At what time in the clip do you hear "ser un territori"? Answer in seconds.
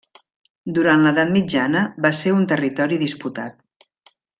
2.23-3.03